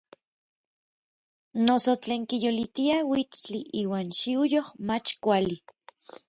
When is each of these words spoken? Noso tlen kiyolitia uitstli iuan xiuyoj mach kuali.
Noso 1.67 1.93
tlen 2.07 2.23
kiyolitia 2.31 2.97
uitstli 3.11 3.61
iuan 3.83 4.09
xiuyoj 4.21 4.65
mach 4.87 5.09
kuali. 5.23 5.57